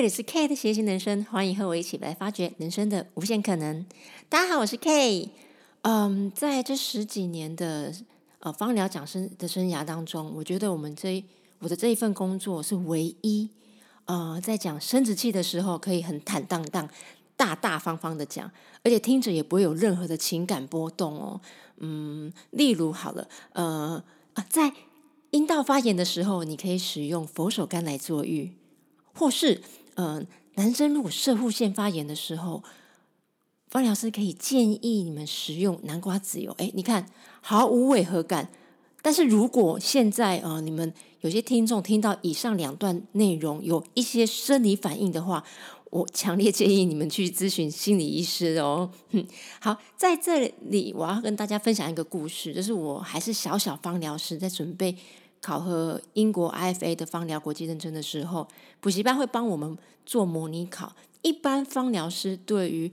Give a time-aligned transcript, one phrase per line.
[0.00, 3.84] 这里是 K 的谐星人生，欢迎和我一起来发掘人生的无限可能。
[4.30, 5.28] 大家好，我是 K。
[5.82, 7.92] 嗯，在这十几年的
[8.38, 11.22] 呃芳疗讲师的生涯当中，我觉得我们这
[11.58, 13.50] 我的这一份工作是唯一
[14.06, 16.88] 呃在讲生殖器的时候可以很坦荡荡、
[17.36, 18.50] 大大方方的讲，
[18.82, 21.38] 而且听着也不会有任何的情感波动哦。
[21.76, 24.72] 嗯，例如好了，呃啊，在
[25.32, 28.54] 阴道发炎的时候，你可以使用佛手柑来做浴，
[29.12, 29.60] 或是。
[29.96, 32.62] 嗯，男生如果射护腺发炎的时候，
[33.68, 36.52] 方疗师可以建议你们食用南瓜籽油。
[36.58, 37.06] 哎，你看
[37.40, 38.50] 毫无违和感。
[39.02, 45.42] 但是如果现在啊，你们有些听众听到以上两段内容有一些生理反应的话，
[45.88, 48.90] 我强烈建议你们去咨询心理医师哦。
[49.10, 49.26] 哼
[49.58, 54.94] 好，在这里我要跟大家分享一个故事，就是我还是小小方疗师，在准备。
[55.40, 58.46] 考核英国 IFA 的芳疗国际认证的时候，
[58.80, 60.94] 补习班会帮我们做模拟考。
[61.22, 62.90] 一般芳疗师对于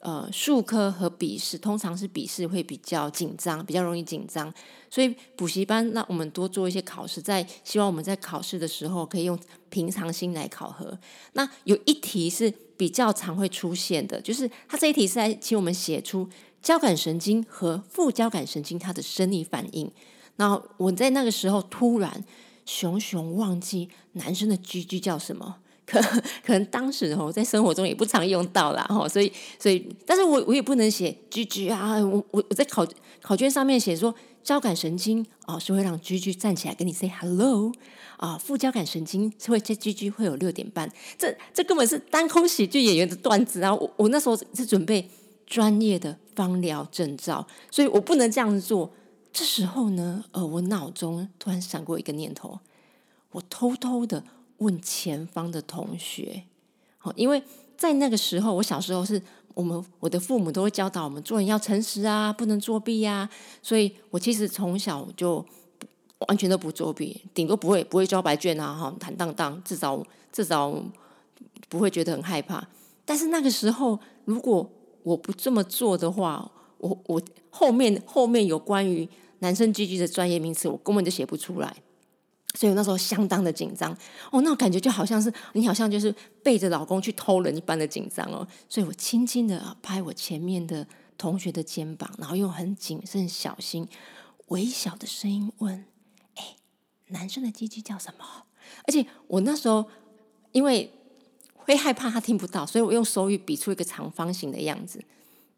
[0.00, 4.52] 呃术科和笔试，通常是笔试会比较紧张，比较容易紧张，
[4.90, 10.98] 所以补习班让我们多做一些考试，在希望我们在考试的时候可以用平常心来考核。
[11.34, 16.28] 那有一题是比较常会出现的，就是他这一题是在请我们写出
[16.62, 19.90] 交感神经和副交感神经它的生理反应。
[20.40, 22.24] 那我在那个时候突然
[22.64, 26.00] 熊熊忘记男生的 G G 叫什么， 可
[26.42, 32.86] 可能当时哦在生活中也不常用到啦，哈，所以所以，但是我我也不能写 G G 啊，我我我在考
[33.20, 37.70] 考卷上面写说交感神经哦是会让 G G 站起来跟你 say hello
[38.16, 45.06] 啊，副交感神经是会在 G G 会有六点半，这这根本是单空喜剧演员的段子啊，我我那时候是准备
[45.46, 48.90] 专业的芳疗证照，所以我不能这样做。
[49.32, 52.58] 这时候呢，呃，我脑中突然闪过一个念头，
[53.30, 54.24] 我偷偷的
[54.58, 56.44] 问前方的同学，
[56.98, 57.42] 好，因为
[57.76, 59.22] 在那个时候，我小时候是
[59.54, 63.28] 我们我的父母都会教导我们做人要诚实啊，不能作弊呀，
[63.62, 65.44] 所以我其实从小就
[66.26, 70.74] 完全都不作弊，顶多不会不会交白卷啊，哈，坦荡荡，至少至少
[71.68, 72.66] 不会觉得很害怕。
[73.04, 74.68] 但是那个时候，如果
[75.02, 79.08] 我不这么做的话，我我后面后面有关于
[79.38, 81.74] 男生 G G 的专业名词，我根本就写不出来，
[82.54, 83.96] 所以我那时候相当的紧张
[84.30, 90.86] 哦，那感觉就好像是你好像就是背着老公去偷人一般的紧张哦，所以我轻轻的拍我前面的
[91.16, 93.86] 同学的肩膀，然后用很谨慎小心
[94.48, 95.84] 微小的声音问
[96.36, 96.56] ：“哎，
[97.08, 98.24] 男生的 G G 叫什么？”
[98.86, 99.86] 而且我那时候
[100.52, 100.92] 因为
[101.54, 105.02] 会害怕他听不到，所以我用手语比出一个长方形的样子。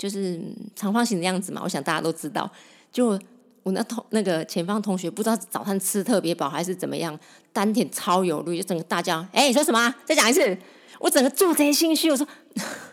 [0.02, 0.40] 就是
[0.74, 2.50] 长方形的样子嘛，我想大家都知道。
[2.90, 3.16] 就
[3.62, 7.16] 我那同那个前方同学，不知道早餐吃特别饱还是怎么样，
[7.52, 9.94] 丹田超有力，就整个大叫：“哎，你说什么？
[10.04, 10.58] 再讲一次！”
[10.98, 12.26] 我整个做贼心虚，我说：“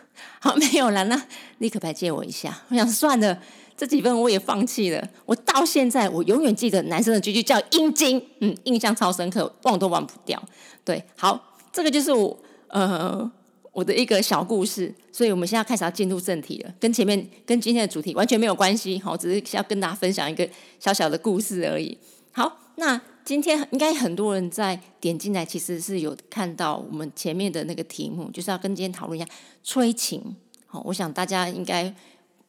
[0.38, 1.20] 好，没有了，那
[1.58, 3.36] 立刻来借我一下。”我想算了，
[3.76, 5.08] 这几分我也放弃了。
[5.26, 10.40] 我到现在我永远记得男生的句句叫阴茎，嗯，印象超深刻，忘都忘不掉。
[10.84, 12.38] 对，好，这个就是我
[12.68, 13.28] 呃。
[13.72, 20.48] 我的一个小故事，所以我们现在开始要进入正题了，跟前面跟今天的主题完全没有关系，好，只是要跟大家分享一个
[20.78, 21.96] 小小的故事而已。
[22.32, 29.28] 好，那今天应该很多人在点进来，其实是有看到我们前面的那个题目，就是要跟今天讨论一下
[29.62, 30.34] 催情。
[30.66, 31.94] 好，我想大家应该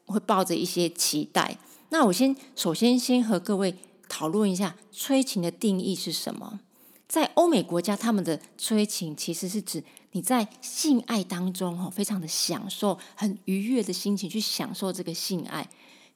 [0.05, 1.55] 会抱着一些期待。
[1.89, 3.75] 那我先首先先和各位
[4.09, 6.59] 讨论一下催情的定义是什么。
[7.07, 15.67] 在欧美国家，他们的催情其实是指你在性爱当中，哈，非常的享受，很愉悦的心情去享受这个性爱。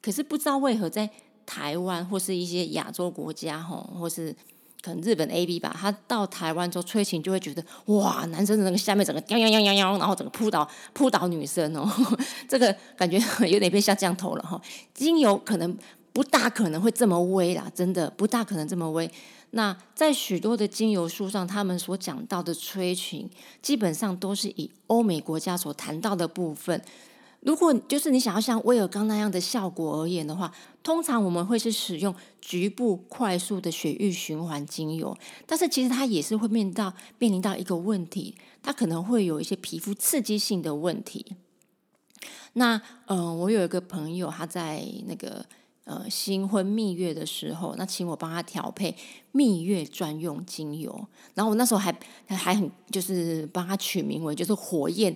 [0.01, 1.09] 可是不知道为何，在
[1.45, 4.35] 台湾或是一些亚洲国家，哈，或是
[4.81, 11.89] 可能日本 A B 吧，他到台湾之后催情，就会觉得哇，男生的那个下面整个泱泱泱泱泱，然后整个扑倒扑倒女生哦，
[12.47, 13.17] 这个感觉
[13.47, 14.61] 有点变下降头了哈。
[14.93, 15.75] 精油可能
[16.15, 19.11] 不大可能会这么微啦，真的不大可能这么微。
[19.49, 23.29] 那在许多的精油书上，他们所讲到的催情，
[23.61, 26.81] 基本上都是以欧美国家所谈到的部分。
[27.41, 30.49] 如果就是你想要像威尔刚那样的效果而言的话，
[30.81, 35.13] 通常我们会是使用局部快速的血液循环精油，
[35.45, 38.33] 但是其实它也是会面到面临到一个问题，
[38.63, 41.35] 它可能会有一些皮肤刺激性的问题。
[42.53, 45.45] 那嗯，我有一个朋友，他在那个。
[45.85, 48.95] 呃，新婚蜜月的时候，那请我帮他调配
[49.31, 51.95] 蜜月专用精油，然后我那时候还
[52.27, 55.15] 还很就是帮他取名为就是火焰，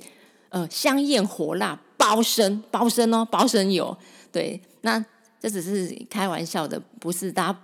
[0.50, 3.98] 呃，香艳火辣包身包身哦，包身油。
[4.32, 5.04] 对，那
[5.40, 7.60] 这只是开玩笑的，不是大家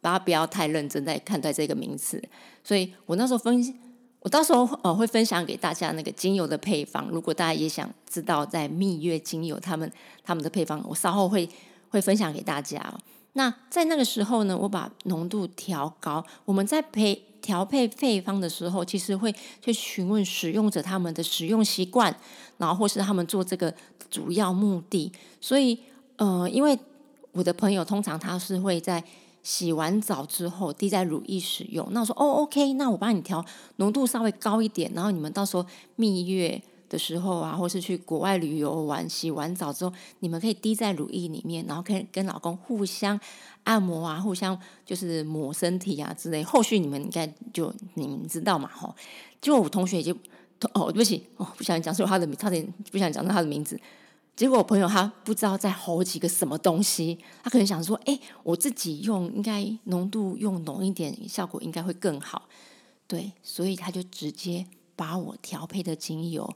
[0.00, 2.22] 大家不要太认真在看待这个名词。
[2.64, 3.78] 所以我那时候分，
[4.20, 9.92] 我到时候呃会分享给大家那个精油的配方，如果大家也想知道在蜜月精油他们
[10.24, 11.46] 他们的配方，我稍后会
[11.90, 12.92] 会分享给大家。
[13.34, 16.24] 那在那个时候呢，我把浓度调高。
[16.44, 22.14] 我们在配调配配方的时候，其实会去询问使用者他们的使用习惯，
[22.58, 23.74] 然后或是他们做这个
[24.10, 25.12] 主要目的。
[25.40, 25.78] 所以
[26.16, 26.78] 呃，因为
[27.32, 29.04] 我的朋友通常他是会在。
[29.42, 33.42] 洗完澡之后滴在乳液使用，那我说哦，OK，那我帮你调
[33.76, 35.64] 浓度稍微高一点，然后你们到时候
[35.96, 36.60] 蜜月
[36.90, 43.18] 的时候啊，或是去国外旅游玩，洗完澡之后，你们可以滴在乳液里面，然后可以跟老公互相
[43.62, 46.42] 按摩啊，互相就是抹身体啊之类。
[46.42, 48.94] 后续你们应该就你们知道嘛，吼。
[49.40, 50.12] 结果我同学就
[50.74, 53.80] 哦，对不起哦，不想讲出他的名，差点不想讲到他的名字。
[54.36, 62.48] 结果我朋友他不知道在吼几个什么东西，他可能想说：“哎，我自己用应该浓度用浓一点，效果应该会更好。”
[63.06, 64.64] 对，所以他就直接
[64.96, 66.48] 把我调配的精油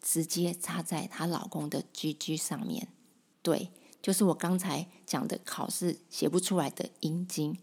[0.00, 2.88] 直接插在她老公的 GG 上面。
[3.42, 3.70] 对，
[4.02, 7.56] 就是我刚才讲的考试写不出来的阴茎。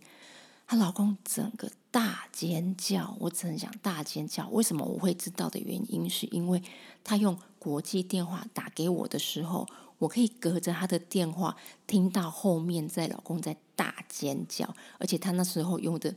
[0.66, 4.50] 她老公整个大尖叫，我只能讲大尖叫。
[4.50, 6.62] 为什么我会知道的原因，是因为
[7.04, 7.38] 他用。
[7.60, 9.68] 国际电话打给我的时候，
[9.98, 16.16] 我可以隔着他的电话听到后面在老公在大尖叫，而且他那时候用的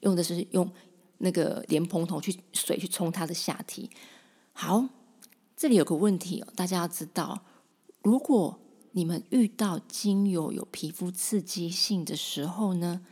[0.00, 0.70] 用的是用
[1.16, 3.90] 那个莲蓬头去水去冲他的下体。
[4.52, 4.86] 好，
[5.58, 7.42] 这里有个问题哦，大家要知道，
[8.02, 8.60] 如果
[8.92, 13.04] 你们遇到精油有皮肤刺激性的时候呢，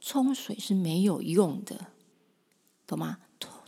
[0.00, 1.92] 冲水是没有用的，
[2.88, 3.18] 懂吗？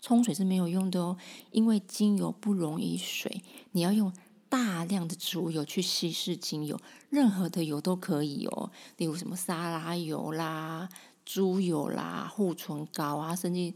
[0.02, 1.16] 冲水是没有用的哦，
[1.52, 4.12] 因为精油不溶于水，你要用
[4.48, 6.76] 大量的植物油去稀释精油，
[7.10, 10.88] 任何的油都可以哦，例如什么沙拉油啦、
[11.24, 13.72] 猪油啦、护唇膏啊，甚至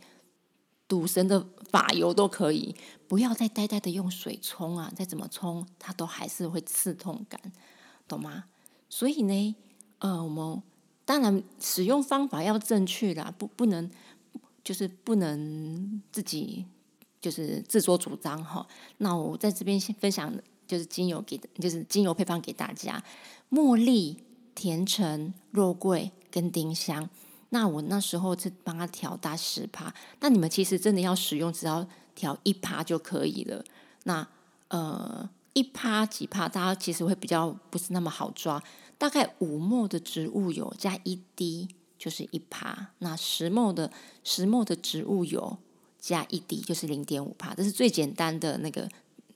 [0.93, 2.77] 赌神的发油都可以。
[3.09, 7.41] 不要再呆呆的用水冲啊，再怎么冲，它都还是会刺痛感，
[8.07, 8.45] 懂吗？
[8.91, 9.55] 所以呢，
[10.01, 10.63] 呃，我们
[11.07, 13.91] 当然使用方法要正确啦，不不能。
[14.65, 16.65] 就是不能自己
[17.21, 18.65] 就是自作主张哈。
[18.99, 20.33] 那我在这边先分享，
[20.69, 23.03] 就是精油给，就是精油配方给大家：
[23.51, 24.23] 茉莉、
[24.55, 27.11] 甜橙、肉桂跟丁香。
[27.53, 33.65] 那我那时候是帮他调大十帕，那你们其实真的要使用，只要调一帕就可以了。
[34.05, 34.27] 那
[34.69, 38.63] 呃，一帕几帕，大家其实会比较不是那么好抓。
[38.99, 41.69] 大概五墨的植物油加一滴。
[41.99, 43.89] 就是一帕，那十墨的
[44.25, 45.57] 十墨的植物油
[46.01, 48.89] 加一滴就是零点五帕，这是最简单的那个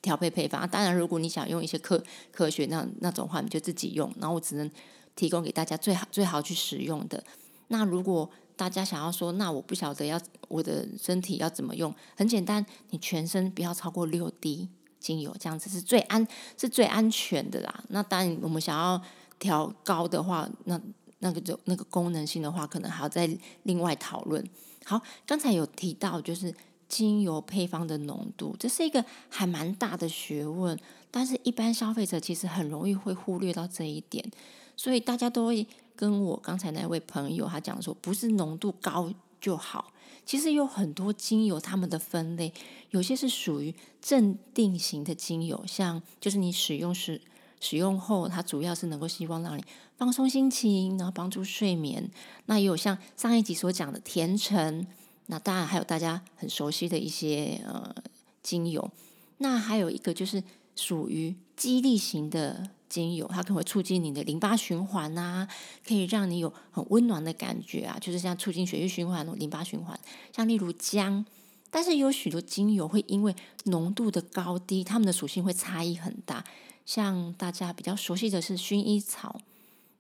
[0.03, 0.69] 调配配方。
[0.69, 2.03] 当然，如果你想用一些科
[2.33, 4.12] 科学那那种话，你就自己用。
[4.19, 4.69] 然后我只能
[5.15, 7.23] 提供给大家最好最好去使用的。
[7.69, 14.69] 那如果大家想要说，那我不晓得要我的身体要怎么用，很简单，你全身不要超过六滴
[14.99, 16.27] 精油，这样子是最安
[16.57, 17.85] 是最安全的啦。
[17.89, 19.01] 那当然，我们想要
[19.39, 20.81] 调高的话，那。
[21.21, 23.27] 那个就那个功能性的话，可能还要再
[23.63, 24.47] 另外讨论。
[24.85, 26.55] 好，刚才有提到就是
[26.91, 30.79] 精油配方的浓度，这是一个还蛮大的学问，
[31.11, 34.31] 但是一般消费者其实很容易会忽略到这一点，
[34.76, 39.93] 所以大家都会跟我刚才那位朋友他讲说，不是浓度高就好。
[40.25, 42.53] 其实有很多精油，它们的分类
[42.91, 47.21] 有些是属于镇定型的精油，像就是你使用时。
[47.59, 49.65] 使用后，它主要是能够希望让你
[49.97, 52.11] 放松心情，然后帮助睡眠。
[52.45, 54.87] 那也有像上一集所讲的甜橙，
[55.26, 57.95] 那当然还有大家很熟悉的一些呃
[58.43, 58.91] 精油。
[59.38, 60.45] 那还有一个就是
[60.76, 65.49] 属于激励型的精油，它可能会促进你的淋巴循环啊，
[65.87, 69.99] 可以让你有很温暖的感觉啊，就是像促进血液循环、淋巴循环。
[70.35, 71.25] 像例如姜，
[71.71, 76.45] 但是有许多精油会因为浓度的高低，它们的属性会差异很大。
[76.85, 79.40] 像大家比较熟悉的是薰衣草，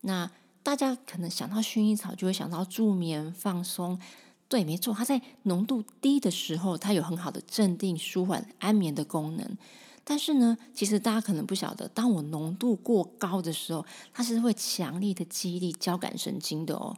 [0.02, 0.30] 那
[0.62, 3.98] 大家可能想到薰衣草就会想到助眠放松，
[4.48, 9.56] 对，没错，它在浓度低的时候，它有很好的镇定、舒缓、安眠的功能。
[10.08, 13.84] 但是呢，其实大家可能不晓得，当我浓度过高的时候，
[14.14, 16.96] 它是会强力的激励交感神经的哦。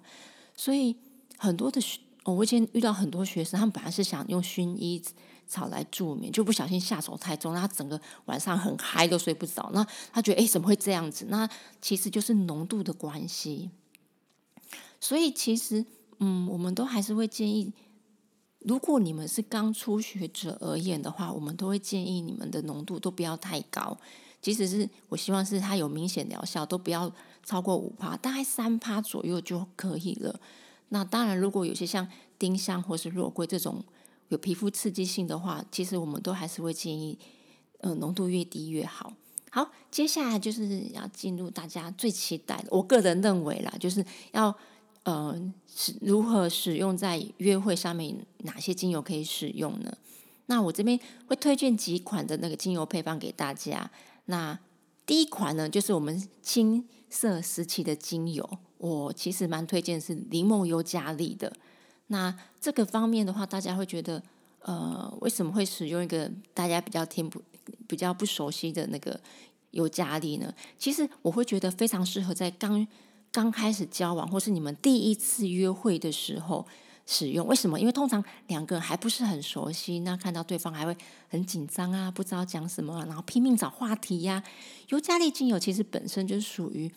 [0.55, 0.95] 所以
[1.39, 5.03] 很多的学，我以前遇到很多学生，他们本来是想用薰衣。
[5.51, 9.71] 草来助眠，就不小心下手太重，那他整个晚上很嗨，都睡不着。
[9.73, 11.25] 那他觉得，哎，怎么会这样子？
[11.31, 11.49] 那
[11.81, 13.71] 其实就是浓度的关系。
[15.01, 15.87] 所以其实，
[16.19, 17.73] 嗯，我们都还是会建议，
[18.61, 23.97] 如果你们是刚初学者而言的话，我们都会建议你们的浓度都不要太高。
[24.41, 27.13] 即使是我希望是它有明显疗效，都不要
[27.45, 30.41] 超过五帕，大概三帕左右就可以了。
[30.89, 33.85] 那当然，如果有些像丁香或是肉桂这种。
[34.31, 37.19] 有皮肤刺激性的话，其实我们都还是会建议，
[37.79, 39.11] 呃，浓度越低越好。
[39.51, 44.55] 好，接下来就是要进入大家最期待的，我个人认为啦，就是要
[45.09, 49.97] 呃是如何使用在约会上面，哪些精油可以使用呢？
[50.47, 53.91] 那我这边会推荐几款的那个精油配方给大家。
[54.27, 54.59] 那
[55.07, 58.47] 第一款呢，就是我们青色时期的精油，
[58.77, 61.51] 我其实蛮推荐是柠檬尤加利的。
[62.09, 64.23] 那这个方面的话，大家会觉得，
[64.61, 67.41] 呃，为什么会使用一个大家比较听不、
[67.87, 69.19] 比较不熟悉的那个
[69.71, 70.53] 尤加利呢？
[70.79, 72.87] 其实我会觉得非常适合在刚
[73.33, 76.67] 刚开始交往，或是你们第一次约会的时候
[77.07, 77.47] 使用。
[77.47, 77.79] 为什么？
[77.79, 80.97] 因为通常两个人还不是很熟悉，那看到对方还会
[81.29, 84.43] 很紧张啊，不知道讲什么，然后拼命找话题呀。
[84.89, 86.91] 尤加利精油其实本身就是属于。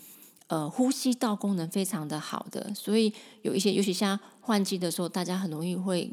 [0.47, 6.11] 呃，呼吸道功能非常的好的，所以有一些，尤其像换季的时候，大家很容易会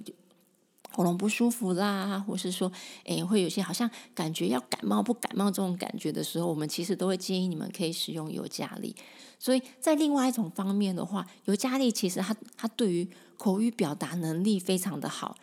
[0.90, 2.70] 喉咙不舒服啦，或是说，
[3.04, 8.94] 诶，会有些好像感觉要感冒不感冒这种感觉的时候，我们其实都会建议你们可以使用尤加利。
[9.38, 15.36] 所以在另外一种方面的话，尤加利其实它它对于口语表达能力非常的好，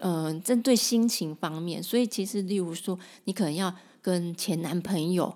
[0.00, 5.34] 嗯，针对心情方面，所以其实例如说，你可能要跟前男朋友。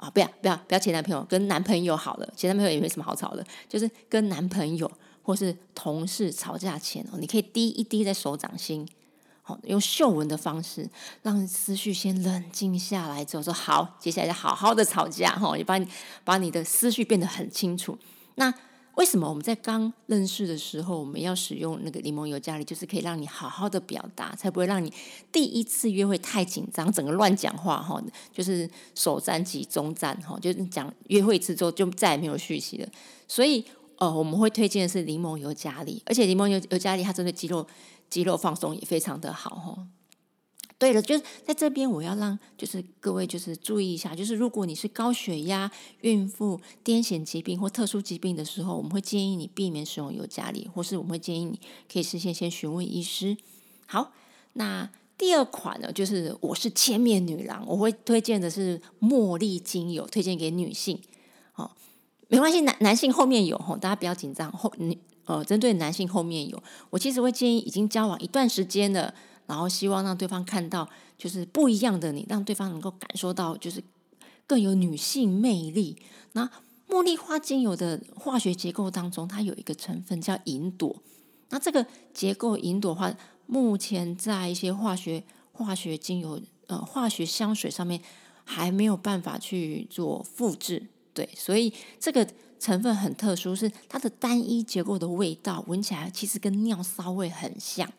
[0.00, 4.90] 啊，不要不要不要前男朋友，跟男朋友好了，前男朋友也没什么好吵的，就是跟男朋友
[5.20, 8.88] 或是同事吵架前哦，你可以滴一滴在手掌心，
[9.64, 10.88] 用嗅闻的方式，
[11.22, 15.86] 让思绪先冷静下来之后，说好，接下来就好好的吵架哈，你把你
[16.24, 17.98] 把你的思绪变得很清楚，
[18.34, 18.52] 那。
[18.96, 24.92] 为什么我们在刚认识的时候，我们要使用那个柠檬油加力，就是可以让你好好的表达，才不会让你
[25.32, 32.88] 第一次约会太紧张，整个乱讲话哈，就是首战即终战哈，就是讲约会一次之后就再也没有续期了。
[33.26, 33.64] 所以
[33.96, 37.66] 呃，我们会推荐的是柠檬油加力，而且柠檬油油加力它针对肌肉
[38.10, 39.86] 肌肉放松也非常的好哈。
[40.78, 51.60] 对了，就是在这边，我要让就是各位就是注意一下，就是如果你是高血压、孕妇、癫痫疾病或特殊疾病的时候，我们会建议你避免使用尤加利，或是我们会建议你
[51.92, 53.36] 可以事先先询问医师。
[53.84, 54.12] 好，
[54.54, 60.98] 那第二款呢，就是我是千面女郎，我会推荐的是茉莉精油，推荐给女性。
[61.56, 61.70] 哦，
[62.28, 64.50] 没关系，男男性后面有吼，大家不要紧张。
[64.50, 69.14] 后女呃，针对男性后面有，我其实会建议已经交往一段时间的。
[69.46, 73.82] 然后希望让对方看到就是不一样的你，让对方能够感受到就是
[74.46, 75.96] 更有女性魅力。
[76.34, 76.48] 那
[76.88, 80.94] 茉莉花精油的化学结构当中，它有一个成分叫银朵。
[81.48, 81.84] 那这个
[82.14, 83.12] 结构银朵话，
[83.46, 88.00] 目前在一些化学化学精油呃化学香水上面
[88.44, 90.86] 还没有办法去做复制。
[91.12, 92.24] 对，所以这个
[92.60, 97.90] 成分很特殊，是它的单一结构的味道，闻起来其实跟尿骚味很像。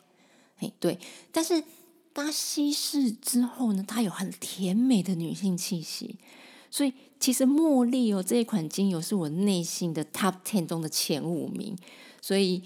[0.56, 0.98] 嘿对，
[1.32, 1.62] 但是
[2.14, 6.16] 它稀释之后呢，它有很甜美的女性气息，
[6.70, 11.76] 所以其实茉莉哦这一款精油是我内心的 top ten 中的前五名，
[12.20, 12.62] 所以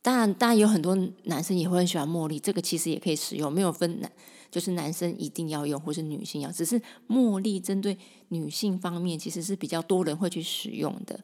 [0.00, 4.10] 当然当然有很多男生也会很喜欢茉莉，这个其实也可以使用，没有分男
[4.50, 7.96] 就是男生一定要用或是女性要，只是茉莉针对
[8.28, 11.18] 女性方面其实是比较多人会去使用的。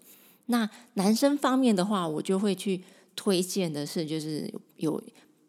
[0.46, 2.82] 那男生方面的话，我就会去
[3.14, 5.02] 推荐的是就是有。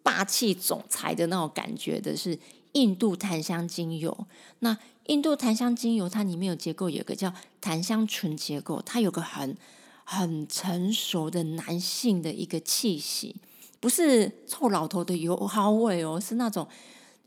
[0.03, 2.39] 霸气总裁的那种感觉的是
[2.71, 4.17] 印度檀香精油。
[4.59, 4.75] 那
[5.07, 9.57] 印度檀香精油它里面有结构，有个叫檀香醇结构，它有个很
[10.05, 13.35] 很成熟的男性的一个气息，
[13.81, 16.65] 不是臭老头的油耗味哦，是那种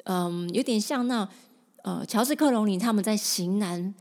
[0.05, 1.29] 嗯，有点像那
[1.83, 3.95] 呃乔治克隆尼他们在型男。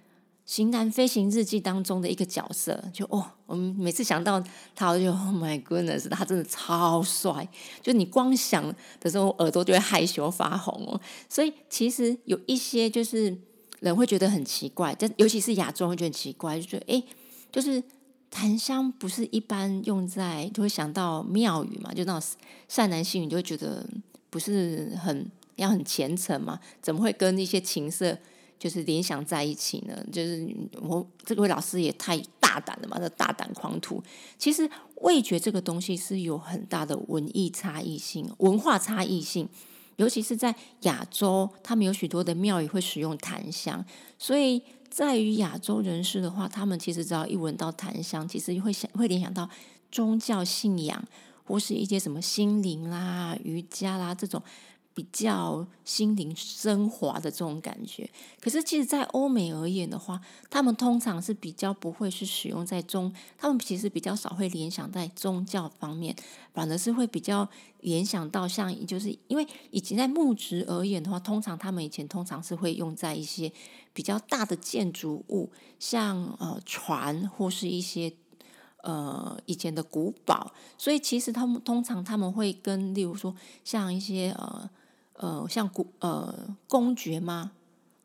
[0.51, 7.47] 《型男飞行日记》当中的一个角色，就哦，我们每次想到他，我就 Oh my goodness，他真的超帅。
[7.83, 8.65] 就你光想
[8.99, 10.99] 的时候，耳朵就会害羞发红哦。
[11.29, 13.37] 所以其实有一些就是
[13.81, 17.03] 人会觉得很奇怪，但尤其是亚洲会觉得奇怪，就觉得哎，
[17.51, 17.83] 就是
[18.31, 22.29] 檀香不是一般用在，就会想到庙宇嘛，就那种
[22.67, 23.85] 善男信女就会觉得
[24.31, 25.29] 不是很
[25.59, 28.17] 要很虔诚嘛，怎么会跟那些情色？
[28.57, 30.45] 就是联想在一起呢，就是
[30.81, 34.03] 我这位老师也太大胆了嘛，这大胆狂徒。
[34.37, 39.47] 其实味觉这个东西是有很大的文艺差异性、文化差异性，
[39.95, 43.85] 尤其是在亚洲，他们有许多的庙宇会使用檀香，
[44.17, 49.49] 所以在于亚洲人士的话，他们其实只要一闻到檀香，其实会想会联想到
[49.89, 51.01] 宗教信仰
[51.45, 54.43] 或是一些什么心灵啦、瑜伽啦这种
[54.93, 58.09] 比较心灵升华的这种感觉。
[58.41, 60.19] 可是，其实，在欧美而言的话，
[60.49, 66.15] 他们通常是比较不会是使用在宗，他们其实比较少会联想在宗教方面，
[66.53, 67.47] 反而是会比较
[67.81, 73.51] 联想到像，就是因为以前在木质而言的话，通常他们以前通常是会用在一些
[73.93, 78.13] 比较大的建筑物，像呃船或是一些。
[78.81, 84.69] 呃，以前的古堡，所以其实他们通常他们会跟，例如说像一些呃
[85.13, 86.33] 呃，像古呃
[86.65, 87.51] 公爵吗，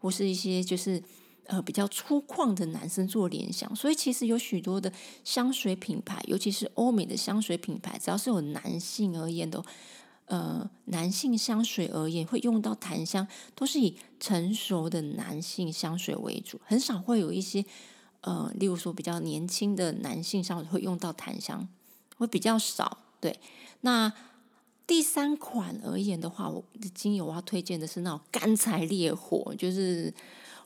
[0.00, 1.00] 或是一些就是
[1.46, 3.72] 呃比较粗犷的男生做联想。
[3.76, 9.62] 所以其实有许多的香水品牌，尤其是欧美的香水品牌，只要是有男性而言的，
[10.24, 17.64] 呃，男性香水而言，会用到檀香，都是以成熟的男性香水为主，很少会有一些。
[18.24, 21.68] 呃，例如说比较年轻的男性上会用到檀香，
[22.16, 22.96] 会比较少。
[23.20, 23.38] 对，
[23.82, 24.10] 那
[24.86, 30.12] 第三款而言的话，我的精油我要推荐的是那种干柴烈火，就是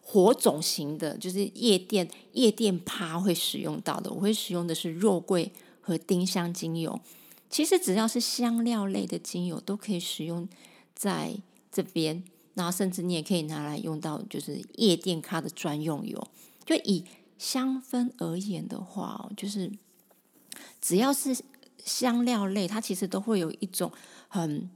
[0.01, 4.09] 火种型的，就是夜店夜店趴会使用到的。
[4.13, 5.51] 我会使用的是肉桂
[5.81, 7.01] 和丁香精油。
[7.51, 10.49] 其实只要是香料类的精油都可以使用
[10.95, 11.37] 在
[11.73, 12.23] 这边，
[12.55, 16.29] 那甚至你也可以拿来用到，就是夜店咖的专用油，
[16.65, 17.05] 就以。
[17.39, 19.71] 香氛而言的话，就是
[20.81, 21.35] 只要是
[21.85, 23.91] 香料类，它其实都会有一种
[24.27, 24.69] 很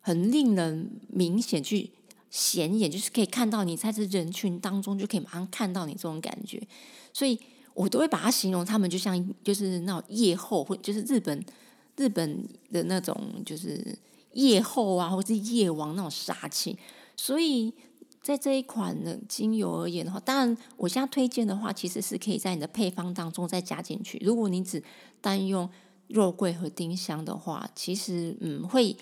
[0.00, 1.90] 很令人明显去
[2.28, 6.60] 显眼，就是可以看到你在这人群当中就可以马上看到你这种感觉，
[7.12, 7.38] 所以
[7.72, 11.44] 我都会把它形容他们就像就是那种夜后或就是日本
[11.96, 13.96] 日本的那种就是
[14.32, 16.76] 夜后啊，或是夜王那种杀气，
[17.16, 17.72] 所以。
[18.28, 24.18] 在这一款的精油而言的话，当然我现在推荐的话，其实是可以在你的配方当中再加进去。
[24.22, 24.84] 如果你只
[25.22, 25.66] 单用
[26.08, 28.94] 肉桂和丁香的话，其实嗯会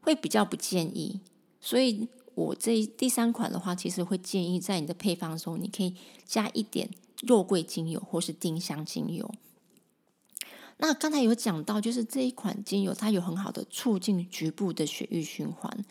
[0.00, 1.20] 会比较不建议。
[1.60, 6.88] 所以我这第三款的话，其实会建议在你的配方中，你可以加一点
[7.26, 9.30] 肉桂精油或是丁香精油。
[10.78, 15.84] 那刚才有讲到，就是这一款精油它有很好的促进局部的血液循环。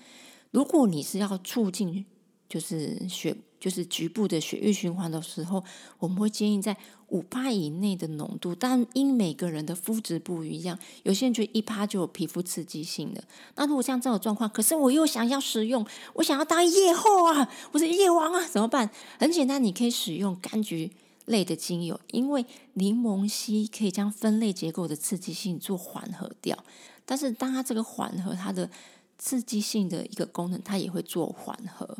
[0.50, 2.04] 如果你是要促进
[2.52, 5.64] 就是血，就是局部的血液循环的时候，
[6.00, 6.76] 我们会建议在
[7.08, 8.54] 五帕以内的浓度。
[8.54, 13.24] 但因每个人的肤质不一样，有些人觉得一帕就有皮肤刺激性的。
[13.56, 18.90] 那如果像这种状况，可是我又想要使用，我想要当夜后啊，或是夜王啊，怎么办？
[19.18, 20.92] 很简单，你可以使用柑橘
[21.28, 26.66] 类的精油，因为柠檬烯可以将分类结构的刺激性做缓和掉。
[27.06, 28.70] 但是当它这个缓和它的
[29.18, 31.98] 刺激性的一个功能，它也会做缓和。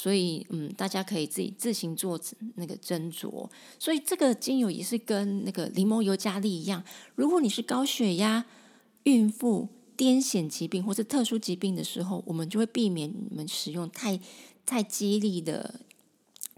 [0.00, 2.20] 所以，嗯，大家可以自己自行做
[2.54, 3.50] 那个斟酌。
[3.80, 6.84] 所以，这个精油也是跟那个柠檬尤加利一样。
[7.16, 8.44] 如果你是高血压、
[9.02, 14.20] 孕妇、癫痫疾病或是特殊疾病的时候，我们就会避免你们使用太
[14.64, 15.80] 太激励的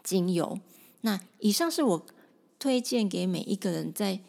[0.05, 0.61] 精油。
[1.01, 2.07] 那以上是我
[2.59, 4.21] 推荐给每一个人在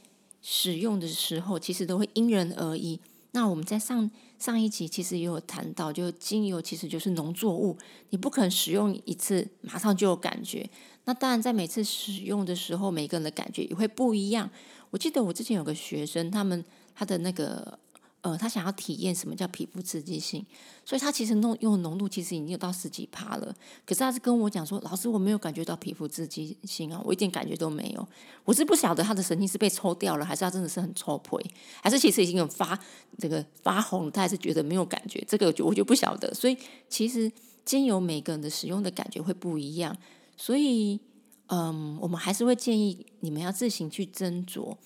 [0.42, 3.02] 使用的时候，其实都会因人而异。
[3.34, 4.10] 那我们在上。
[4.42, 7.78] 上一集其实也有谈到，就精油其实就是农作物，
[8.10, 10.70] 你不可能使用一次马上就有感觉。
[11.06, 14.50] 那当然，在每次使用的时候，每个人的感觉也会不一样。
[14.90, 17.80] 我记得我之前有个学生，他们他的那个。
[18.22, 20.46] 呃，他想要体验什么叫皮肤刺激性，
[20.86, 23.56] 所以他其实弄用浓度其实已经有到十几帕了。
[23.84, 28.08] 可是他是跟我讲说，老师我没有感觉到皮肤刺激性啊，我一点感觉都没有。
[28.46, 31.38] 我是不晓得他的神经是被抽掉了，还是他真的是很抽皮，
[31.82, 32.78] 还是其实已经有发
[33.18, 35.24] 这个发红，他还是觉得没有感觉。
[35.28, 36.32] 这个就我就不晓得。
[36.34, 36.56] 所以
[36.88, 37.32] 其实
[37.66, 39.98] 精油每个人的使用的感觉会不一样，
[40.38, 41.00] 所以
[41.48, 44.78] 嗯，我们还是会建议你们要自行去斟酌。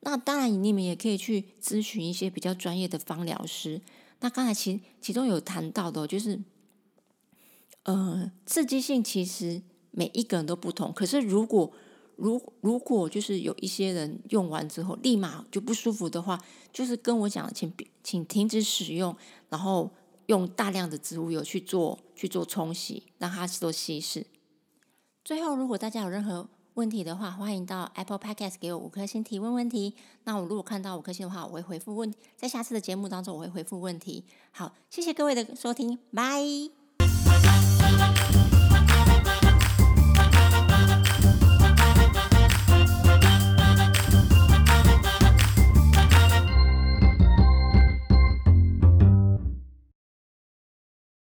[0.00, 3.80] 那当然，你们也可以去咨询一些比较专业的芳疗师。
[4.20, 6.42] 那刚才其其中有谈到的，就是，
[7.82, 10.92] 呃，刺激性其实每一个人都不同。
[10.92, 11.72] 可是如果
[12.16, 19.16] 如如果就是有一些人用完之后立马就不舒服的话，就是跟我讲，请请停止使用，
[19.48, 19.90] 然后
[20.26, 24.26] 用大量的植物油去做去做冲洗，让它做稀释。
[25.24, 26.48] 最后，如果大家有任何
[26.80, 29.94] 问题的话，欢迎到 Apple Podcast 给我五颗星提问问题。
[30.24, 34.24] 那我如果看到五颗星的话，我会回复问，在下次的节目当中我会回复问题。
[34.50, 36.40] 好，谢谢各位的收听，拜。